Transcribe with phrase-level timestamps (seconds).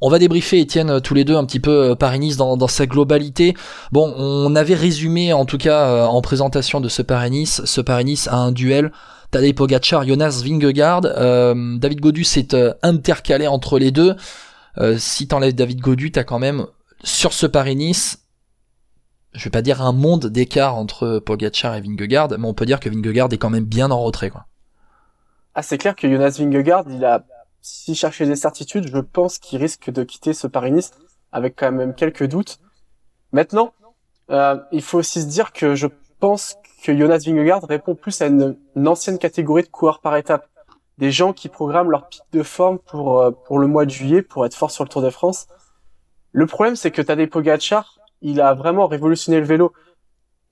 [0.00, 3.54] On va débriefer Étienne tous les deux un petit peu Paris-Nice dans, sa globalité.
[3.92, 8.36] Bon, on avait résumé en tout cas en présentation de ce Paris-Nice, ce Paris-Nice a
[8.36, 8.92] un duel
[9.30, 11.02] Tadej Pogacar, Jonas Vingegaard.
[11.04, 14.16] Euh, David Godu s'est euh, intercalé entre les deux.
[14.78, 16.66] Euh, si t'enlèves David Godu, t'as quand même
[17.02, 18.26] sur ce Paris-Nice,
[19.32, 22.80] je vais pas dire un monde d'écart entre Pogacar et Vingegaard, mais on peut dire
[22.80, 24.46] que Vingegaard est quand même bien en retrait, quoi.
[25.54, 27.24] Ah, c'est clair que Jonas Vingegaard, il a,
[27.66, 30.92] s'il cherchait des certitudes, je pense qu'il risque de quitter ce Paris-Nice
[31.32, 32.60] avec quand même quelques doutes.
[33.32, 33.72] Maintenant,
[34.30, 35.88] euh, il faut aussi se dire que je
[36.20, 40.46] pense que Jonas Vingegaard répond plus à une, ancienne catégorie de coureurs par étapes.
[40.98, 44.22] Des gens qui programment leur pic de forme pour, euh, pour le mois de juillet
[44.22, 45.48] pour être fort sur le Tour de France.
[46.30, 49.72] Le problème, c'est que Tadej Pogacar, il a vraiment révolutionné le vélo.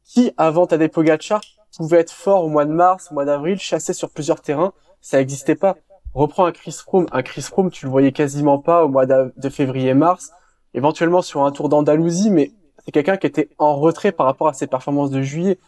[0.03, 1.42] Qui, avant Tadej Pogacar,
[1.77, 5.19] pouvait être fort au mois de mars, au mois d'avril, chasser sur plusieurs terrains, ça
[5.19, 5.77] n'existait pas.
[6.15, 7.07] Reprends un Chris Froome.
[7.13, 10.31] Un Chris Froome, tu le voyais quasiment pas au mois de février-mars.
[10.73, 12.53] Éventuellement sur un Tour d'Andalousie, mais
[12.85, 15.59] c'est quelqu'un qui était en retrait par rapport à ses performances de juillet.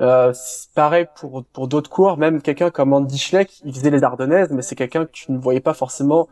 [0.00, 0.32] Euh,
[0.74, 4.62] pareil pour pour d'autres coureurs, même quelqu'un comme Andy Schleck, il faisait les Ardennaises, mais
[4.62, 6.28] c'est quelqu'un que tu ne voyais pas forcément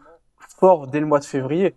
[0.59, 1.75] fort dès le mois de février.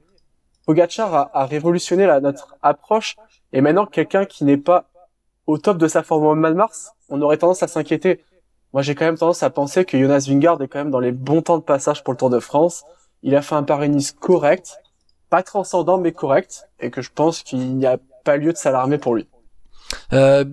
[0.66, 3.16] Pogacar a, a révolutionné la, notre approche,
[3.52, 4.86] et maintenant quelqu'un qui n'est pas
[5.46, 8.24] au top de sa forme au mois de mars, on aurait tendance à s'inquiéter.
[8.74, 11.12] Moi, j'ai quand même tendance à penser que Jonas Vingard est quand même dans les
[11.12, 12.84] bons temps de passage pour le Tour de France.
[13.22, 14.80] Il a fait un Paris-Nice correct,
[15.30, 18.98] pas transcendant mais correct, et que je pense qu'il n'y a pas lieu de s'alarmer
[18.98, 19.28] pour lui.
[20.12, 20.44] Euh,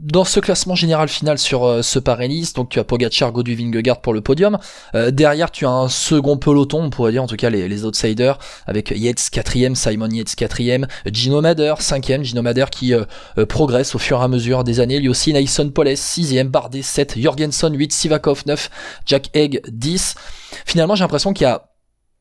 [0.00, 4.00] dans ce classement général final sur euh, ce Paris-Nice, donc tu as Pogacar, Godu, Vingegaard
[4.00, 4.58] pour le podium.
[4.94, 7.84] Euh, derrière, tu as un second peloton, on pourrait dire en tout cas les, les
[7.84, 13.04] outsiders, avec Yates quatrième, Simon Yates quatrième, Gino Mader cinquième, Gino Mader qui euh,
[13.46, 15.00] progresse au fur et à mesure des années.
[15.00, 18.70] Lui aussi, Naison Poles sixième, Bardet 7, Jorgensen 8, Sivakov 9,
[19.04, 20.14] Jack Egg 10.
[20.64, 21.68] Finalement, j'ai l'impression qu'il y a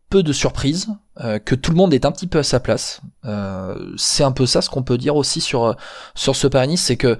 [0.09, 0.87] peu de surprises,
[1.21, 3.01] euh, que tout le monde est un petit peu à sa place.
[3.25, 5.73] Euh, c'est un peu ça ce qu'on peut dire aussi sur euh,
[6.13, 7.17] sur ce Paris c'est que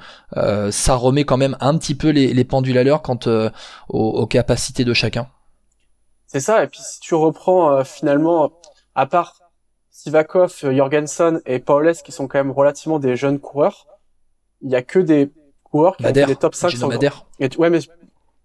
[0.71, 3.19] ça remet quand même un petit peu les, les pendules à l'heure quant
[3.89, 5.27] aux, capacités de chacun.
[6.27, 6.63] C'est ça.
[6.63, 8.51] Et puis si tu reprends finalement,
[8.93, 9.35] à part
[9.89, 13.87] Sivakov, Jorgensen et Paules qui sont quand même relativement des jeunes coureurs,
[14.61, 15.31] il y a que des
[15.63, 16.91] coureurs qui ont fait des top 5 sur
[17.39, 17.79] Et, ouais, mais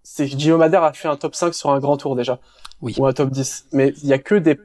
[0.02, 2.38] c'est Gino Madère a fait un top 5 sur un grand tour déjà
[2.80, 2.94] oui.
[2.98, 3.66] ou un top 10.
[3.72, 4.58] Mais il y a que des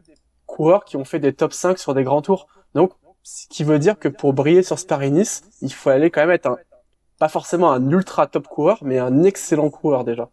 [0.57, 2.47] coureurs qui ont fait des top 5 sur des grands tours.
[2.73, 2.91] Donc,
[3.21, 4.77] ce qui veut dire que pour briller sur
[5.11, 6.57] Nice, il faut aller quand même être un,
[7.19, 10.29] pas forcément un ultra top coureur, mais un excellent coureur déjà.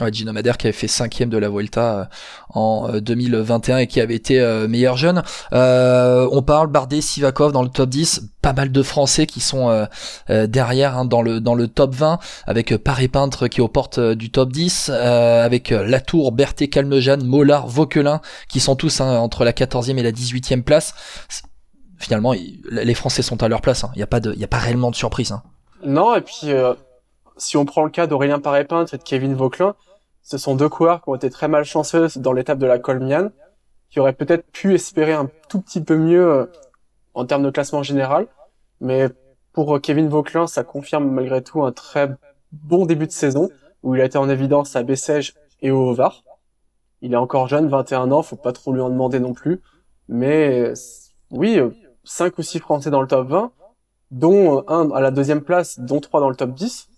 [0.00, 2.04] Ouais, Gino Madère qui avait fait cinquième de la Vuelta euh,
[2.48, 5.22] en 2021 euh, et qui avait été euh, meilleur jeune.
[5.52, 9.86] on parle Bardet, Sivakov dans le top 10, pas mal de Français qui sont
[10.28, 14.00] derrière hein, dans le dans le top 20 avec Paris Peintre qui est aux portes
[14.00, 19.52] du top 10 avec Latour, Berthet, Calmejane, Mollard, Vauquelin qui sont tous hein, entre la
[19.52, 20.94] 14e et la 18e place.
[21.98, 22.34] Finalement,
[22.70, 23.84] les Français sont à leur place.
[23.84, 23.90] Hein.
[23.94, 25.34] Il n'y a pas de il a pas réellement de surprise.
[25.84, 26.50] Non, et puis
[27.36, 29.74] si on prend le cas d'Aurélien Paré-Peintre et de Kevin Vauclin,
[30.22, 33.32] ce sont deux coureurs qui ont été très malchanceux dans l'étape de la Colmiane,
[33.90, 36.46] qui auraient peut-être pu espérer un tout petit peu mieux euh,
[37.14, 38.26] en termes de classement général.
[38.80, 39.08] Mais
[39.52, 42.10] pour euh, Kevin Vauclin, ça confirme malgré tout un très
[42.52, 43.50] bon début de saison,
[43.82, 46.22] où il a été en évidence à Bessèges et au Var.
[47.00, 49.60] Il est encore jeune, 21 ans, faut pas trop lui en demander non plus.
[50.08, 50.72] Mais
[51.30, 51.58] oui,
[52.04, 53.52] 5 ou 6 Français dans le top 20,
[54.12, 56.91] dont un à la deuxième place, dont trois dans le top 10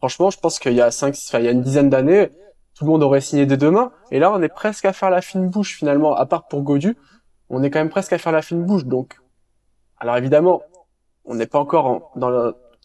[0.00, 2.30] Franchement, je pense qu'il y a cinq, enfin, il y a une dizaine d'années,
[2.74, 3.92] tout le monde aurait signé dès demain.
[4.10, 6.96] Et là, on est presque à faire la fine bouche finalement, à part pour Godu.
[7.50, 8.86] On est quand même presque à faire la fine bouche.
[8.86, 9.18] Donc,
[9.98, 10.62] alors évidemment,
[11.26, 12.12] on n'est pas encore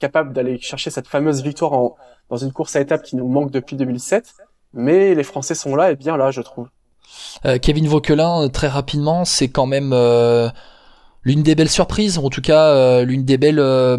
[0.02, 1.96] capable d'aller chercher cette fameuse victoire en,
[2.30, 4.34] dans une course à étapes qui nous manque depuis 2007.
[4.74, 6.68] Mais les Français sont là et bien là, je trouve.
[7.46, 10.50] Euh, Kevin Vauquelin, très rapidement, c'est quand même euh,
[11.26, 13.98] l'une des belles surprises, en tout cas euh, l'une des belles, euh,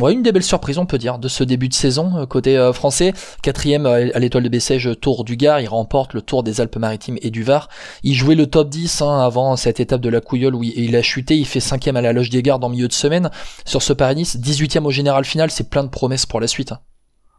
[0.00, 2.70] ouais, une des belles surprises on peut dire de ce début de saison euh, côté
[2.72, 3.12] français.
[3.42, 7.30] Quatrième à l'étoile de Bessèges, Tour du Gard, il remporte le Tour des Alpes-Maritimes et
[7.30, 7.68] du Var.
[8.04, 11.02] Il jouait le top 10 hein, avant cette étape de la Couillole où il, a
[11.02, 13.30] chuté, il fait cinquième à la Loge des Gardes en milieu de semaine
[13.64, 16.72] sur ce Paris-Nice, 18e au général final, c'est plein de promesses pour la suite.
[16.72, 16.78] Hein.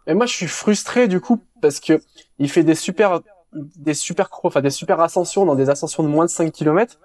[0.07, 2.01] Et moi je suis frustré du coup parce que
[2.37, 3.21] il fait des super
[3.53, 6.99] des super enfin des super ascensions dans des ascensions de moins de 5 km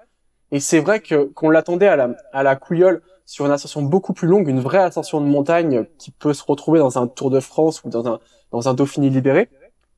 [0.52, 4.12] et c'est vrai que qu'on l'attendait à la, à la couillole sur une ascension beaucoup
[4.12, 7.38] plus longue, une vraie ascension de montagne qui peut se retrouver dans un Tour de
[7.38, 8.18] France ou dans un,
[8.50, 9.48] dans un Dauphiné libéré.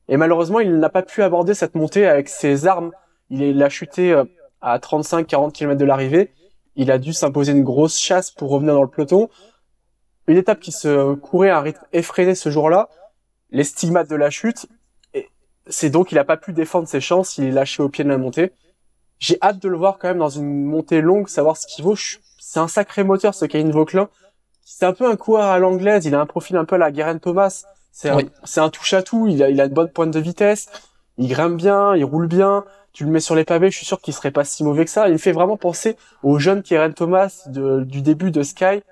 [0.07, 2.91] Et malheureusement, il n'a pas pu aborder cette montée avec ses armes.
[3.31, 4.25] Il a chuté euh,
[4.61, 6.31] à 35-40 km de l'arrivée.
[6.75, 9.29] Il a dû s'imposer une grosse chasse pour revenir dans le peloton.
[10.27, 12.89] Une étape qui se courait à un rythme effréné ce jour-là.
[13.49, 14.67] Les stigmates de la chute.
[15.67, 17.39] C'est donc il n'a pas pu défendre ses chances.
[17.39, 18.51] Il est lâché au pied de la montée
[19.23, 21.95] j'ai hâte de le voir quand même dans une montée longue, savoir ce qu'il vaut.
[21.95, 24.09] C'est un sacré moteur ce Kevin Vauquelin.
[24.65, 26.91] C'est un peu un coureur à l'anglaise, il a un profil un peu à la
[26.91, 27.63] Guerin Thomas.
[27.93, 28.17] C'est un,
[28.57, 30.67] un touche à tout, il a, il a une bonne pointe de vitesse,
[31.17, 32.65] il grimpe bien, il roule bien.
[32.91, 34.91] Tu le mets sur les pavés, je suis sûr qu'il serait pas si mauvais que
[34.91, 35.07] ça.
[35.07, 38.83] Il me fait vraiment penser au jeune Guerin Thomas du début de Sky,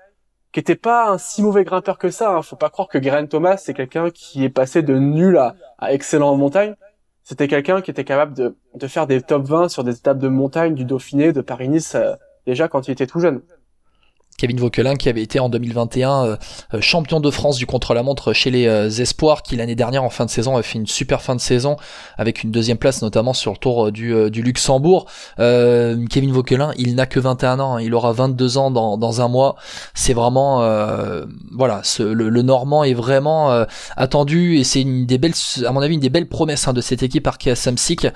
[0.52, 2.30] qui était pas un si mauvais grimpeur que ça.
[2.30, 2.40] Hein.
[2.40, 5.92] Faut pas croire que Guerin Thomas c'est quelqu'un qui est passé de nul à, à
[5.92, 6.74] excellent en montagne.
[7.24, 10.28] C'était quelqu'un qui était capable de, de faire des top 20 sur des étapes de
[10.28, 12.14] montagne, du Dauphiné, de Paris-Nice, euh,
[12.46, 13.42] déjà quand il était tout jeune.
[14.38, 16.36] Kevin Vauquelin qui avait été en 2021 euh,
[16.74, 20.24] euh, champion de France du contre-la-montre chez les euh, Espoirs, qui l'année dernière en fin
[20.24, 21.76] de saison a fait une super fin de saison
[22.18, 25.06] avec une deuxième place notamment sur le tour du, Luxembourg.
[25.36, 27.80] Kevin Vauquelin, il n'a que 21 ans, hein.
[27.80, 29.56] il aura 22 ans dans, dans un mois.
[29.94, 30.58] C'est vraiment
[31.52, 33.64] voilà, le, Normand est vraiment
[33.96, 35.34] attendu et c'est une des belles,
[35.64, 38.06] à mon avis, une des belles promesses hein, de cette équipe Arkea Samsic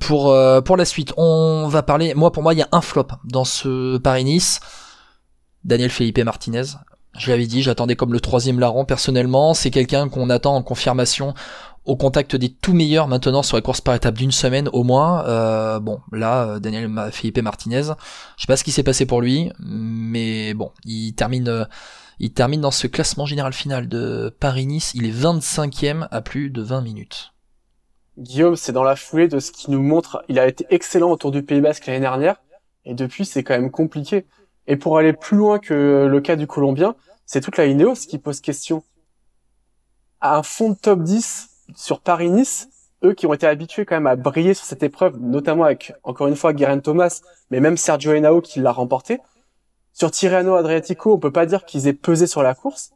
[0.00, 1.12] pour pour la suite.
[1.16, 4.60] On va parler, moi pour moi il y a un flop dans ce Paris-Nice.
[5.64, 6.64] Daniel Felipe Martinez.
[7.16, 9.54] Je l'avais dit, j'attendais comme le troisième larron personnellement.
[9.54, 11.34] C'est quelqu'un qu'on attend en confirmation
[11.88, 15.26] au contact des tout meilleurs maintenant sur la course par étape d'une semaine au moins.
[15.26, 19.22] Euh, bon, là, euh, Daniel Felipe Martinez, je sais pas ce qui s'est passé pour
[19.22, 21.64] lui, mais bon, il termine, euh,
[22.18, 24.92] il termine dans ce classement général final de Paris-Nice.
[24.94, 27.32] Il est 25e à plus de 20 minutes.
[28.18, 30.22] Guillaume, c'est dans la foulée de ce qui nous montre.
[30.28, 32.36] Il a été excellent autour du Pays Basque l'année dernière,
[32.84, 34.26] et depuis, c'est quand même compliqué.
[34.68, 36.94] Et pour aller plus loin que le cas du Colombien,
[37.24, 38.84] c'est toute la Ineos qui pose question.
[40.20, 42.68] À un fond de top 10 sur Paris-Nice,
[43.02, 46.26] eux qui ont été habitués quand même à briller sur cette épreuve, notamment avec, encore
[46.26, 49.20] une fois, Guerin Thomas, mais même Sergio Henao qui l'a remporté.
[49.94, 52.92] Sur Tirreno Adriatico, on peut pas dire qu'ils aient pesé sur la course.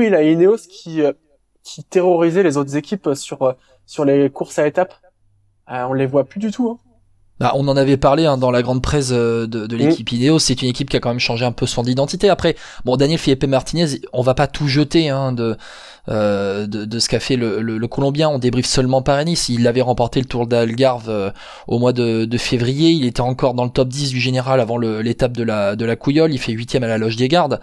[0.00, 1.12] Est la Ineos qui, euh,
[1.62, 3.52] qui terrorisait les autres équipes sur, euh,
[3.86, 4.94] sur les courses à étapes?
[5.70, 6.70] Euh, on les voit plus du tout.
[6.70, 6.83] Hein.
[7.40, 10.14] Bah, on en avait parlé hein, dans la grande presse euh, de, de l'équipe mm.
[10.14, 10.38] Ineos.
[10.38, 12.28] C'est une équipe qui a quand même changé un peu son identité.
[12.28, 12.54] Après,
[12.84, 15.56] bon, Daniel Felipe Martinez, on va pas tout jeter hein, de,
[16.08, 18.28] de, de, ce qu'a fait le, le, Colombien.
[18.28, 19.48] On débriefe seulement Paris-Nice.
[19.48, 21.30] Il avait remporté le Tour d'Algarve euh,
[21.68, 22.90] au mois de, de, février.
[22.90, 25.96] Il était encore dans le top 10 du général avant l'étape de la, de la
[25.96, 26.32] Couillole.
[26.32, 27.60] Il fait huitième à la Loge des Gardes.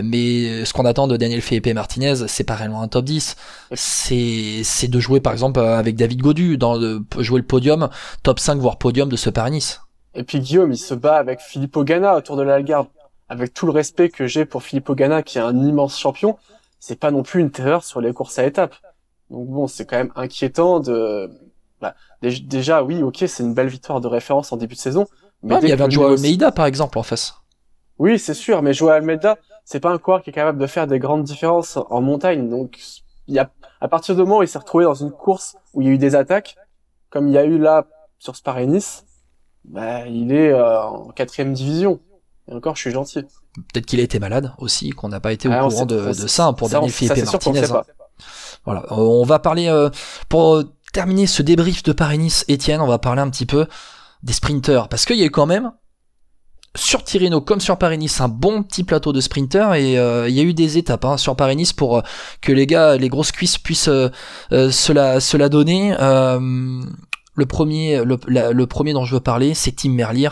[0.00, 3.36] Mais ce qu'on attend de Daniel Felipe Martinez, c'est pas réellement un top 10.
[3.74, 7.88] C'est de jouer par exemple avec David Godu, dans de jouer le podium,
[8.22, 9.80] top 5 voire podium de ce Paris-Nice.
[10.14, 12.86] Et puis Guillaume, il se bat avec Filippo Ganna autour de l'Algarve.
[13.28, 16.36] Avec tout le respect que j'ai pour Filippo Ganna, qui est un immense champion,
[16.82, 18.74] c'est pas non plus une terreur sur les courses à étapes.
[19.30, 21.30] Donc bon, c'est quand même inquiétant de.
[21.80, 25.06] Bah, déjà, oui, ok, c'est une belle victoire de référence en début de saison.
[25.44, 27.36] Mais il y avait Joao Almeida par exemple en face.
[28.00, 30.88] Oui, c'est sûr, mais Joao Almeida, c'est pas un coureur qui est capable de faire
[30.88, 32.48] des grandes différences en montagne.
[32.48, 32.80] Donc,
[33.28, 35.82] il y a à partir du moment où il s'est retrouvé dans une course où
[35.82, 36.56] il y a eu des attaques,
[37.10, 37.86] comme il y a eu là
[38.18, 39.04] sur Spa Nice,
[39.64, 42.00] bah, il est euh, en quatrième division.
[42.48, 43.22] Et encore, je suis gentil.
[43.72, 46.12] Peut-être qu'il a été malade aussi, qu'on n'a pas été au ah, courant de, de,
[46.12, 47.70] ça pour Daniel Philippe Martinez.
[47.70, 47.82] Hein.
[48.64, 49.90] Voilà, euh, on va parler euh,
[50.28, 50.62] pour
[50.92, 53.66] terminer ce débrief de Paris-Nice, Étienne, on va parler un petit peu
[54.22, 55.72] des sprinters parce qu'il y a eu quand même
[56.76, 60.42] sur Tirreno comme sur Paris-Nice un bon petit plateau de sprinters et il y a
[60.42, 62.02] eu des étapes hein, sur Paris-Nice pour
[62.40, 63.90] que les gars les grosses cuisses puissent
[64.50, 65.92] se la se la donner
[67.34, 70.28] le premier, le, premier dont je veux parler, c'est Tim Merlier,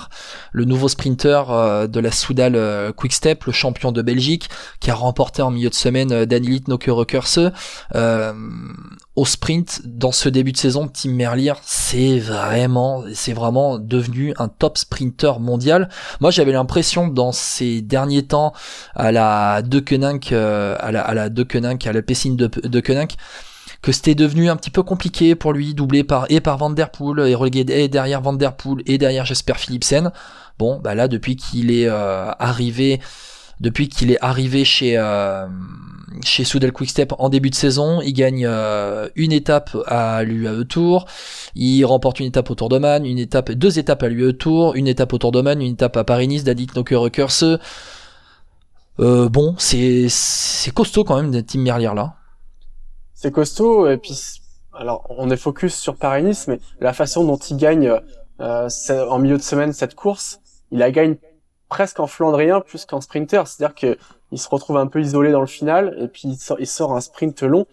[0.53, 4.95] le nouveau sprinter euh, de la Soudal euh, Quickstep, le champion de Belgique, qui a
[4.95, 6.61] remporté en milieu de semaine euh, Daniel
[7.95, 8.33] euh,
[9.17, 9.81] au sprint.
[9.85, 15.41] Dans ce début de saison, Tim Merlier, c'est vraiment, c'est vraiment devenu un top sprinter
[15.41, 15.89] mondial.
[16.21, 18.53] Moi, j'avais l'impression dans ces derniers temps
[18.95, 21.47] à la De à la, à la De
[21.89, 22.81] à la Pessine de, de
[23.83, 26.91] que c'était devenu un petit peu compliqué pour lui, doublé par et par Van Der
[26.91, 28.37] Poel et relégué derrière Van
[28.87, 30.13] et derrière Jasper Philipsen.
[30.59, 33.01] Bon, bah là depuis qu'il est euh, arrivé
[33.61, 35.47] depuis qu'il est arrivé chez euh,
[36.25, 41.07] chez Soudal Quickstep en début de saison, il gagne euh, une étape à l'UAE Tour,
[41.55, 44.89] il remporte une étape au Tour d'Oman, une étape, deux étapes à l'UAE Tour, une
[44.89, 47.45] étape au Tour d'Oman, une étape à Paris-Nice, Dadit Nokerkerse.
[48.99, 50.09] Euh, bon, c'est
[50.75, 52.17] costaud quand même, Team Merlier là
[53.21, 53.89] c'est costaud.
[53.89, 54.41] Et puis,
[54.73, 57.93] alors, on est focus sur Paris-Nice, mais la façon dont il gagne
[58.41, 61.17] euh, en milieu de semaine cette course, il la gagne
[61.69, 63.47] presque en flandrien plus qu'en sprinter.
[63.47, 63.99] C'est-à-dire que
[64.33, 67.43] il se retrouve un peu isolé dans le final et puis il sort, un sprint
[67.43, 67.67] long.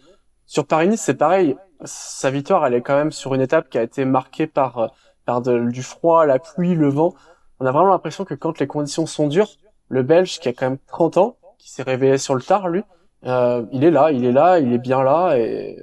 [0.46, 1.56] Sur Paris-Nice, c'est pareil.
[1.86, 4.92] Sa victoire, elle est quand même sur une étape qui a été marquée par
[5.26, 7.14] par du froid, la pluie, le vent.
[7.60, 9.50] On a vraiment l'impression que quand les conditions sont dures,
[9.90, 12.84] le Belge qui a quand même 30 ans, qui s'est réveillé sur le tard, lui,
[13.26, 15.78] euh, il est là, il est là, il est bien là et,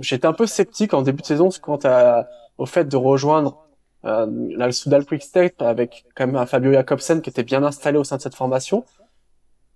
[0.00, 2.26] j'étais un peu sceptique en début de saison quant à,
[2.58, 3.66] au fait de rejoindre
[4.04, 7.96] euh, le Soudal Quick Step avec quand même un Fabio Jacobsen qui était bien installé
[7.96, 8.84] au sein de cette formation.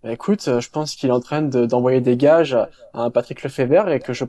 [0.02, 3.88] Bah, écoute, je pense qu'il est en train d'envoyer des gages à un Patrick Lefebvre
[3.88, 4.24] et que je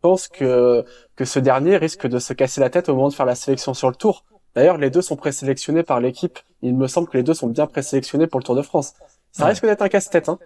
[0.00, 0.84] pense que,
[1.16, 3.74] que ce dernier risque de se casser la tête au moment de faire la sélection
[3.74, 4.24] sur le tour.
[4.54, 6.38] D'ailleurs, les deux sont présélectionnés par l'équipe.
[6.62, 8.94] Il me semble que les deux sont bien présélectionnés pour le Tour de France.
[9.36, 10.28] Ça risque d'être un casse-tête.
[10.30, 10.38] Hein.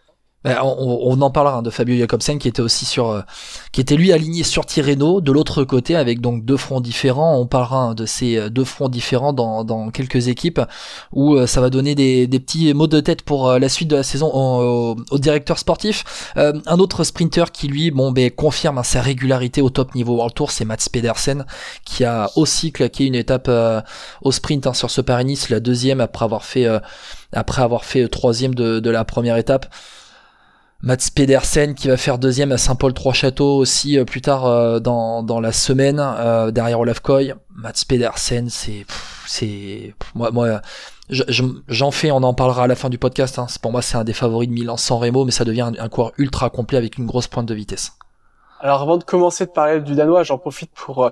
[0.42, 3.20] Ben, on, en parlera hein, de Fabio Jacobsen qui était aussi sur, euh,
[3.73, 7.38] qui était lui aligné sur Tirreno de l'autre côté avec donc deux fronts différents.
[7.38, 10.62] On parlera hein, de ces euh, deux fronts différents dans, quelques équipes
[11.12, 14.02] où euh, ça va donner des, petits mots de tête pour la suite de la
[14.02, 16.32] saison au, directeur sportif.
[16.37, 20.32] un autre sprinter qui lui, bon, ben confirme hein, sa régularité au top niveau World
[20.32, 21.44] Tour, c'est Mats Pedersen
[21.85, 23.50] qui a aussi claqué une étape
[24.23, 26.66] au sprint sur ce Paris-Nice, la deuxième après avoir fait
[27.32, 29.66] après avoir fait troisième de la première étape.
[30.82, 35.38] Mats Pedersen qui va faire deuxième à Saint-Paul-Trois-Châteaux aussi euh, plus tard euh, dans, dans
[35.38, 37.34] la semaine euh, derrière Olaf Koy.
[37.54, 38.87] Mats Pedersen, c'est
[39.26, 40.62] c'est moi moi
[41.10, 43.38] j'en fais, on en parlera à la fin du podcast.
[43.38, 43.46] Hein.
[43.60, 46.10] Pour moi, c'est un des favoris de Milan sans Remo, mais ça devient un, un,
[46.16, 47.92] ultra complet avec une grosse pointe de vitesse.
[48.60, 51.10] Alors avant de commencer de parler du Danois, j'en profite pour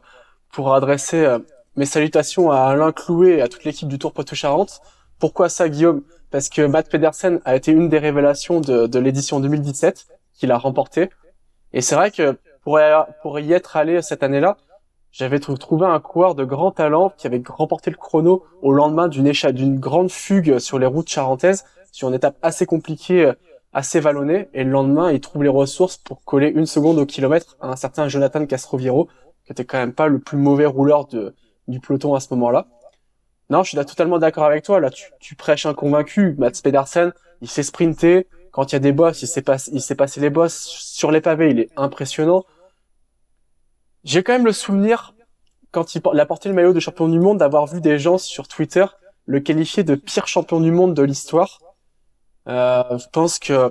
[0.51, 1.37] pour adresser
[1.77, 4.81] mes salutations à Alain Clouet et à toute l'équipe du Tour Poitou-Charentes.
[5.19, 6.03] Pourquoi ça, Guillaume?
[6.31, 10.59] Parce que Matt Pedersen a été une des révélations de, de l'édition 2017 qu'il a
[10.59, 11.11] remporté.
[11.73, 14.57] Et c'est vrai que pour, y être allé cette année-là,
[15.11, 19.33] j'avais trouvé un coureur de grand talent qui avait remporté le chrono au lendemain d'une
[19.53, 23.33] d'une grande fugue sur les routes charentaises, sur une étape assez compliquée,
[23.73, 24.49] assez vallonnée.
[24.53, 27.77] Et le lendemain, il trouve les ressources pour coller une seconde au kilomètre à un
[27.77, 29.09] certain Jonathan Castroviro,
[29.47, 31.35] qui était quand même pas le plus mauvais rouleur de,
[31.69, 32.67] du peloton à ce moment-là.
[33.51, 34.81] Non, je suis là totalement d'accord avec toi.
[34.81, 36.35] Là, tu, tu prêches un convaincu.
[36.39, 38.27] Mats Pedersen, il s'est sprinté.
[38.53, 41.11] Quand il y a des boss, il s'est passé, il s'est passé les boss sur
[41.11, 41.51] les pavés.
[41.51, 42.45] Il est impressionnant.
[44.05, 45.15] J'ai quand même le souvenir,
[45.71, 48.49] quand il, a porté le maillot de champion du monde, d'avoir vu des gens sur
[48.49, 48.85] Twitter
[49.27, 51.61] le qualifier de pire champion du monde de l'histoire.
[52.49, 53.71] Euh, je pense que,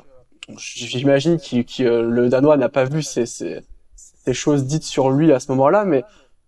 [0.58, 3.62] j'imagine que le Danois n'a pas vu ces, ces,
[3.96, 6.04] ces choses dites sur lui à ce moment-là, mais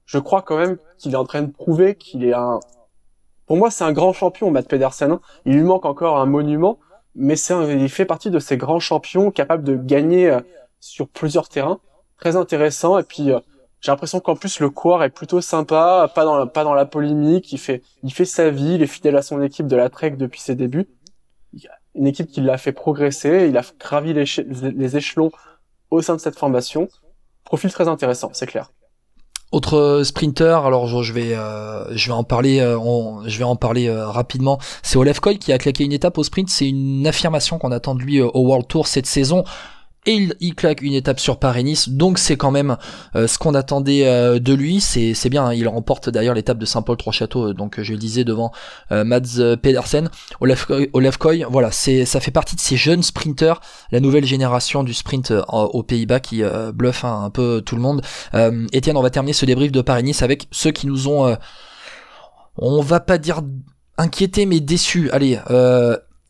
[0.06, 2.60] je crois quand même qu'il est en train de prouver qu'il est un,
[3.50, 5.12] pour moi, c'est un grand champion, Matt Pedersen.
[5.12, 5.22] Hein.
[5.44, 6.78] Il lui manque encore un monument,
[7.16, 10.40] mais c'est il fait partie de ces grands champions capables de gagner euh,
[10.80, 11.80] sur plusieurs terrains.
[12.20, 13.00] Très intéressant.
[13.00, 13.40] Et puis, euh,
[13.82, 17.52] j'ai l'impression qu'en plus, le coureur est plutôt sympa, pas dans, pas dans la polémique.
[17.52, 20.12] Il fait, il fait sa vie, il est fidèle à son équipe de la Trek
[20.12, 20.88] depuis ses débuts.
[21.96, 25.32] Une équipe qui l'a fait progresser, il a gravi les échelons
[25.90, 26.88] au sein de cette formation.
[27.46, 28.70] Profil très intéressant, c'est clair.
[29.52, 32.78] Autre sprinter, alors je vais, euh, je vais en parler, euh,
[33.26, 34.60] je vais en parler euh, rapidement.
[34.84, 36.50] C'est Olaf Koy qui a claqué une étape au sprint.
[36.50, 39.44] C'est une affirmation qu'on attend de lui au World Tour cette saison
[40.10, 42.78] et il, claque une étape sur Paris-Nice, donc c'est quand même
[43.16, 45.54] euh, ce qu'on attendait euh, de lui, c'est, bien, hein.
[45.54, 48.52] il remporte d'ailleurs l'étape de Saint-Paul-Trois-Châteaux, euh, donc je le disais devant
[48.90, 50.10] Mads Pedersen,
[50.42, 51.18] Olaf, Olaf
[51.52, 53.62] voilà, ça fait partie de ces jeunes sprinteurs,
[53.92, 56.42] la nouvelle génération du sprint aux Pays-Bas qui
[56.74, 58.02] bluffe hein, un peu tout le monde.
[58.34, 61.38] Etienne, on va terminer ce débrief de Paris-Nice avec ceux qui nous ont,
[62.58, 63.42] on va pas dire
[63.98, 65.38] inquiétés mais déçus, allez,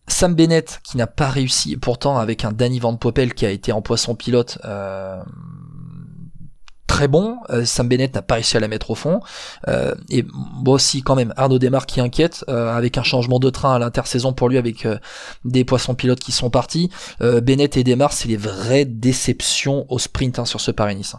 [0.10, 3.72] Sam Bennett qui n'a pas réussi, pourtant avec un Danny Van Poppel qui a été
[3.72, 5.22] en poisson pilote euh,
[6.88, 7.38] très bon.
[7.50, 9.22] Euh, Sam Bennett n'a pas réussi à la mettre au fond.
[9.68, 13.76] Euh, et moi aussi quand même Arnaud Desmar qui inquiète avec un changement de train
[13.76, 14.88] à l'intersaison pour lui avec
[15.46, 16.90] des poissons pilotes qui sont partis.
[17.20, 21.16] Bennett et Desmar c'est les vraies déceptions au sprint hein, sur ce Paris-Nice.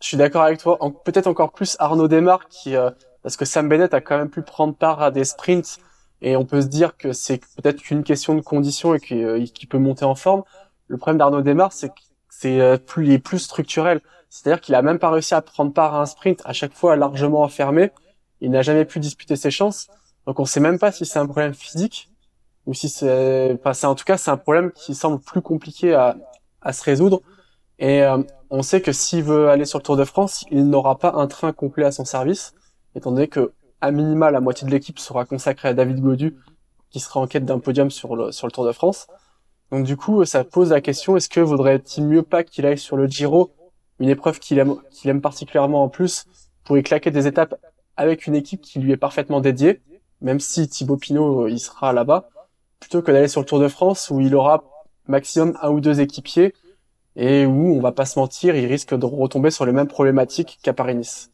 [0.00, 0.78] Je suis d'accord avec toi.
[1.04, 2.74] Peut-être encore plus Arnaud Desmar qui
[3.22, 5.78] parce que Sam Bennett a quand même pu prendre part à des sprints
[6.22, 9.44] et on peut se dire que c'est peut-être qu'une question de condition et qu'il euh,
[9.68, 10.44] peut monter en forme.
[10.86, 12.00] Le problème d'Arnaud Desmar, c'est que
[12.30, 14.00] c'est euh, plus, il est plus structurel.
[14.30, 16.96] C'est-à-dire qu'il a même pas réussi à prendre part à un sprint, à chaque fois
[16.96, 17.90] largement enfermé.
[18.40, 19.88] Il n'a jamais pu disputer ses chances.
[20.26, 22.10] Donc on sait même pas si c'est un problème physique
[22.66, 26.16] ou si c'est, enfin en tout cas c'est un problème qui semble plus compliqué à,
[26.60, 27.20] à se résoudre.
[27.78, 30.98] Et euh, on sait que s'il veut aller sur le Tour de France, il n'aura
[30.98, 32.54] pas un train complet à son service,
[32.94, 33.52] étant donné que
[33.82, 36.36] à minima, la moitié de l'équipe sera consacrée à David Godu,
[36.90, 39.08] qui sera en quête d'un podium sur le, Tour de France.
[39.72, 42.96] Donc du coup, ça pose la question, est-ce que vaudrait-il mieux pas qu'il aille sur
[42.96, 43.52] le Giro,
[43.98, 46.26] une épreuve qu'il aime, qu'il aime particulièrement en plus,
[46.64, 47.56] pour y claquer des étapes
[47.96, 49.82] avec une équipe qui lui est parfaitement dédiée,
[50.20, 52.28] même si Thibaut Pinot, euh, il sera là-bas,
[52.78, 54.62] plutôt que d'aller sur le Tour de France où il aura
[55.08, 56.54] maximum un ou deux équipiers
[57.16, 60.60] et où, on va pas se mentir, il risque de retomber sur les mêmes problématiques
[60.62, 61.32] qu'à Paris-Nice?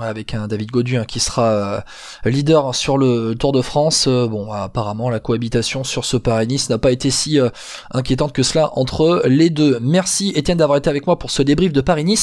[0.00, 1.80] Avec un David Godu hein, qui sera euh,
[2.24, 4.06] leader sur le Tour de France.
[4.08, 7.50] Euh, bon, apparemment la cohabitation sur ce Paris-Nice n'a pas été si euh,
[7.92, 9.78] inquiétante que cela entre les deux.
[9.80, 12.20] Merci Étienne d'avoir été avec moi pour ce débrief de Paris-Nice.